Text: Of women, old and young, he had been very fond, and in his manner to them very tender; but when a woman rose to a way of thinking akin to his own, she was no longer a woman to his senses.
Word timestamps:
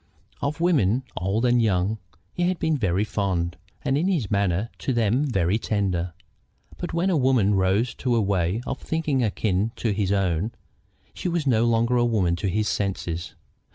Of 0.41 0.59
women, 0.59 1.03
old 1.15 1.45
and 1.45 1.61
young, 1.61 1.99
he 2.33 2.47
had 2.47 2.57
been 2.57 2.75
very 2.75 3.03
fond, 3.03 3.55
and 3.83 3.95
in 3.99 4.07
his 4.07 4.31
manner 4.31 4.71
to 4.79 4.93
them 4.93 5.25
very 5.27 5.59
tender; 5.59 6.13
but 6.79 6.91
when 6.91 7.11
a 7.11 7.15
woman 7.15 7.53
rose 7.53 7.93
to 7.97 8.15
a 8.15 8.19
way 8.21 8.61
of 8.65 8.79
thinking 8.79 9.23
akin 9.23 9.71
to 9.75 9.91
his 9.91 10.11
own, 10.11 10.53
she 11.13 11.29
was 11.29 11.45
no 11.45 11.65
longer 11.65 11.97
a 11.97 12.03
woman 12.05 12.35
to 12.37 12.47
his 12.47 12.67
senses. 12.67 13.35